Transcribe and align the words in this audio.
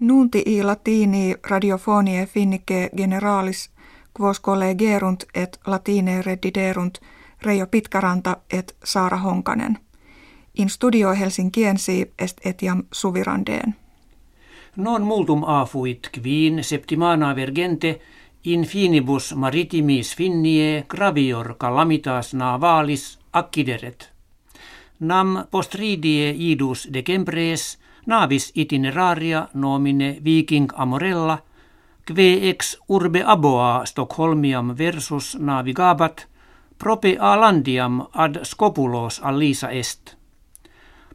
Nunti 0.00 0.42
i 0.46 0.62
latini 0.62 1.34
radiofonie 1.50 2.26
finnike 2.26 2.90
generalis 2.96 3.70
quos 4.20 4.40
collegerunt 4.40 5.24
et 5.34 5.60
latine 5.66 6.22
rediderunt 6.22 6.98
Reijo 7.42 7.66
Pitkäranta 7.66 8.36
et 8.50 8.76
Saara 8.84 9.16
Honkanen. 9.16 9.78
In 10.58 10.70
studio 10.70 11.12
Helsinkiensi 11.12 12.12
est 12.18 12.46
etiam 12.46 12.82
suvirandeen. 12.92 13.74
Non 14.76 15.02
multum 15.02 15.44
afuit 15.46 16.10
quin 16.14 16.64
septimana 16.64 17.36
vergente 17.36 18.00
in 18.44 18.64
finibus 18.64 19.34
maritimis 19.34 20.16
finnie 20.16 20.84
gravior 20.88 21.54
calamitas 21.54 22.34
navalis 22.34 23.18
accideret. 23.32 24.12
Nam 25.00 25.44
postridie 25.50 26.34
idus 26.36 26.88
decembres 26.92 27.78
navis 28.06 28.52
itineraria 28.54 29.48
nomine 29.54 30.18
Viking 30.24 30.68
Amorella, 30.76 31.38
kve 32.04 32.48
ex 32.50 32.76
urbe 32.88 33.22
aboa 33.24 33.86
Stockholmiam 33.86 34.74
versus 34.78 35.36
navigabat, 35.40 36.26
prope 36.78 37.16
a 37.20 37.40
landiam 37.40 38.02
ad 38.12 38.44
scopulos 38.44 39.20
allisa 39.24 39.70
est. 39.70 40.16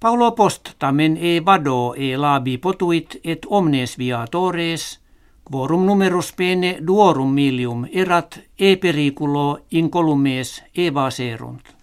Paulo 0.00 0.30
post 0.30 0.74
tamen 0.78 1.16
e 1.16 1.40
vado 1.40 1.94
e 1.96 2.16
labi 2.16 2.58
potuit 2.58 3.20
et 3.24 3.46
omnes 3.50 3.98
viatores, 3.98 5.00
quorum 5.44 5.86
numerus 5.86 6.32
pene 6.32 6.78
duorum 6.86 7.34
milium 7.34 7.86
erat 7.92 8.40
e 8.58 8.76
periculo 8.76 9.58
incolumes 9.70 10.62
evaserunt. 10.74 11.81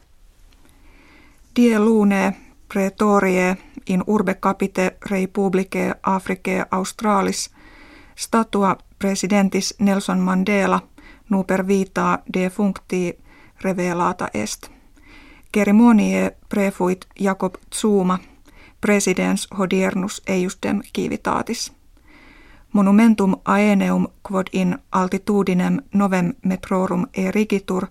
Die 1.59 1.79
lune 1.79 2.35
pretorie 2.73 3.57
in 3.87 4.03
urbe 4.07 4.33
capite 4.33 4.97
republicae 5.09 5.93
Africae 6.03 6.65
Australis 6.71 7.49
statua 8.15 8.77
presidentis 8.99 9.75
Nelson 9.79 10.19
Mandela 10.19 10.81
nuper 11.29 11.67
vita 11.67 12.19
defuncti 12.33 13.19
revelata 13.61 14.27
est. 14.33 14.69
Cerimonie 15.53 16.31
prefuit 16.49 17.05
Jacob 17.19 17.55
Zuma, 17.75 18.19
presidens 18.81 19.47
hodiernus 19.59 20.21
eiustem 20.27 20.81
civitatis. 20.95 21.73
Monumentum 22.73 23.35
aeneum 23.45 24.07
quod 24.29 24.47
in 24.53 24.77
altitudinem 24.91 25.81
novem 25.93 26.33
metrorum 26.45 27.07
erigitur, 27.13 27.87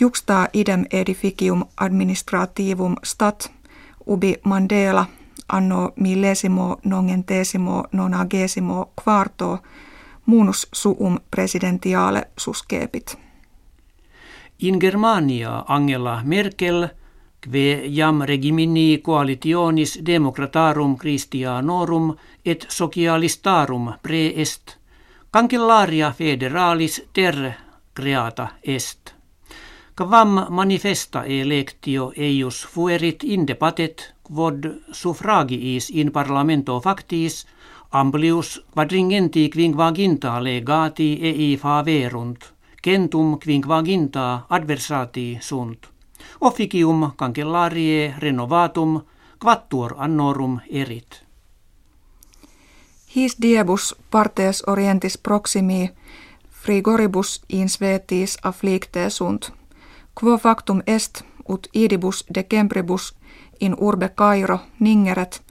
juxta 0.00 0.48
idem 0.52 0.84
edificium 0.90 1.64
administrativum 1.76 2.96
stat, 3.04 3.52
ubi 4.06 4.34
Mandela 4.44 5.06
anno 5.48 5.92
millesimo 5.96 6.76
nongentesimo 6.84 7.84
nonagesimo 7.92 8.92
quarto 9.04 9.58
munus 10.26 10.68
suum 10.72 11.18
presidentiale 11.30 12.22
suscepit. 12.38 13.18
In 14.58 14.76
Germania 14.80 15.64
Angela 15.68 16.20
Merkel 16.24 16.88
kve 17.40 17.88
jam 17.88 18.20
regimini 18.20 18.98
coalitionis 18.98 20.00
democratarum 20.06 20.96
Christianorum 20.96 22.16
et 22.44 22.66
socialistarum 22.68 23.92
preest, 24.02 24.76
cancellaria 25.30 26.12
federalis 26.12 27.02
ter 27.12 27.52
creata 27.94 28.48
est. 28.62 29.13
Quam 29.96 30.46
manifesta 30.50 31.24
electio 31.24 32.12
eius 32.16 32.66
fuerit 32.66 33.22
indepatet 33.24 34.14
quod 34.22 34.64
suffragiis 34.92 35.90
in 35.90 36.12
parlamento 36.12 36.80
factis 36.80 37.46
amplius 37.92 38.64
quadringenti 38.74 39.50
quinquaginta 39.50 40.44
legati 40.44 41.18
ei 41.22 41.56
faverunt 41.56 42.54
centum 42.84 43.38
quinquaginta 43.38 44.46
adversati 44.48 45.38
sunt. 45.40 45.86
Officium 46.40 47.12
cancellarie 47.16 48.14
renovatum 48.18 49.00
quattuor 49.38 49.94
annorum 49.98 50.60
erit. 50.70 51.24
His 53.16 53.36
diebus 53.42 53.94
partes 54.10 54.62
orientis 54.66 55.18
proximi 55.18 55.90
frigoribus 56.50 57.42
in 57.48 57.68
svetis 57.68 58.38
afflicte 58.42 59.10
sunt. 59.10 59.63
Quo 60.20 60.38
factum 60.38 60.82
est 60.86 61.22
ut 61.48 61.68
idibus 61.74 62.24
decembribus 62.34 63.14
in 63.60 63.74
urbe 63.80 64.08
Cairo 64.08 64.58
ningeret 64.80 65.42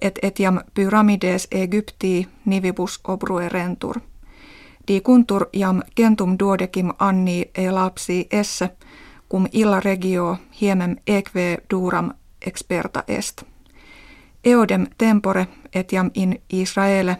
et 0.00 0.18
etiam 0.22 0.60
pyramides 0.74 1.48
Egyptii 1.50 2.26
nivibus 2.44 3.00
obruerentur 3.04 4.00
kuntur 5.02 5.46
jam 5.52 5.82
gentum 5.96 6.36
duodecim 6.38 6.90
anni 6.98 7.50
e 7.54 7.70
lapsi 7.70 8.26
esse, 8.30 8.70
cum 9.28 9.46
illa 9.52 9.80
regio 9.80 10.36
hiemem 10.60 10.96
eque 11.06 11.58
duram 11.70 12.10
experta 12.46 13.04
est. 13.08 13.42
Eodem 14.44 14.86
tempore 14.98 15.46
etiam 15.74 16.10
in 16.14 16.42
Israele 16.50 17.16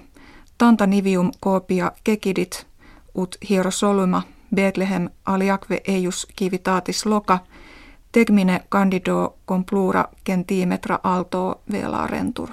tanta 0.59 0.87
nivium 0.87 1.31
copia 1.41 1.93
kekidit 2.05 2.67
ut 3.15 3.37
hierosoluma 3.49 4.23
Bethlehem 4.55 5.09
aliakve 5.27 5.81
eius 5.89 6.27
kivitatis 6.37 7.07
loka 7.07 7.39
tegmine 8.13 8.61
candido 8.69 9.35
complura 9.47 10.05
centimetra 10.27 10.99
alto 11.03 11.61
velarentur. 11.73 12.49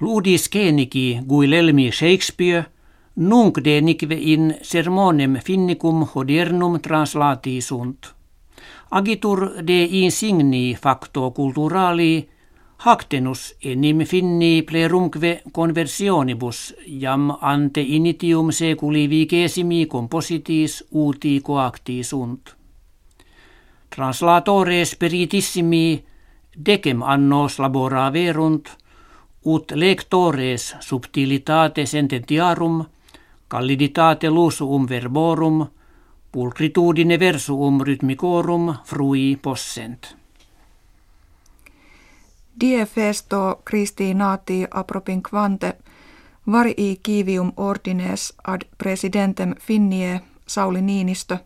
Ludis 0.00 0.48
keniki 0.48 1.20
guilelmi 1.28 1.92
Shakespeare– 1.92 2.64
Nunc 3.16 3.58
de 3.64 3.82
in 4.18 4.54
sermonem 4.62 5.34
finnicum 5.34 6.06
hodernum 6.14 6.80
translati 6.80 7.60
sunt. 7.60 8.14
Agitur 8.90 9.52
de 9.66 9.82
insigni 9.90 10.74
facto 10.74 11.30
culturali 11.30 12.28
hactenus 12.78 13.54
enim 13.64 14.04
finni 14.04 14.62
plerumque 14.62 15.42
conversionibus 15.52 16.74
jam 16.86 17.30
ante 17.40 17.80
initium 17.80 18.50
seculi 18.50 19.06
vicesimi 19.10 19.86
compositis 19.86 20.84
uti 20.90 21.40
coacti 21.40 22.02
sunt. 22.02 22.56
Translatores 23.90 24.96
peritissimi 24.96 26.04
decem 26.66 27.02
annos 27.02 27.58
labora 27.58 28.12
verunt, 28.12 28.68
ut 29.44 29.72
lectores 29.74 30.74
subtilitate 30.80 31.86
sententiarum– 31.86 32.84
Calliditate 33.48 34.28
lusuum 34.28 34.88
verborum, 34.88 35.66
pulcritudine 36.32 37.18
versuum 37.18 37.80
rhythmicorum 37.80 38.74
frui 38.84 39.38
possent. 39.42 40.25
Die 42.60 42.86
festo 42.86 43.62
Christi 43.64 44.14
nati 44.14 44.66
apropinquante 44.70 45.76
varii 46.52 47.00
kivium 47.02 47.52
ordines 47.56 48.34
ad 48.46 48.60
presidentem 48.78 49.54
finnie 49.60 50.20
Sauli 50.46 50.82
Niinistö 50.82 51.38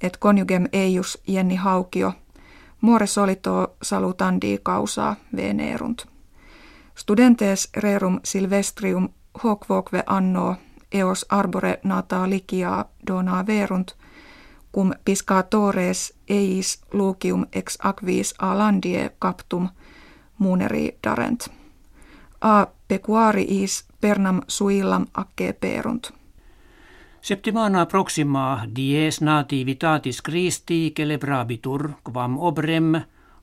et 0.00 0.18
conjugem 0.18 0.66
eius 0.72 1.18
Jenni 1.26 1.56
Haukio, 1.56 2.12
more 2.80 3.06
solito 3.06 3.76
salutandi 3.82 4.58
causa 4.62 5.16
venerunt. 5.36 6.06
Studentes 6.94 7.68
rerum 7.76 8.20
silvestrium 8.24 9.08
hoc 9.44 9.66
anno 10.06 10.56
eos 10.92 11.26
arbore 11.28 11.78
natalicia 11.84 12.84
dona 13.06 13.46
verunt, 13.46 13.92
cum 14.72 14.92
piscatores 15.04 16.14
eis 16.28 16.80
lucium 16.92 17.46
ex 17.52 17.78
aquis 17.82 18.34
a 18.38 18.58
landie 18.58 19.10
captum 19.18 19.68
muneri 20.40 20.96
darent. 21.04 21.48
A 22.40 22.66
pecuariis 22.88 23.84
pernam 24.00 24.40
suillam 24.48 25.06
acce 25.14 25.52
perunt. 25.52 26.10
Septimana 27.20 27.86
proxima 27.86 28.64
dies 28.76 29.20
nativitatis 29.20 30.22
Christi 30.22 30.92
celebrabitur, 30.96 31.90
quam 32.04 32.38
obrem 32.38 32.94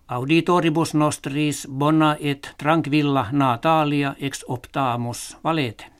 auditoribus 0.07 0.94
nostris 0.94 1.68
bona 1.69 2.16
et 2.19 2.50
tranquilla 2.57 3.27
natalia 3.31 4.16
ex 4.19 4.45
optamus 4.48 5.38
valete. 5.44 5.96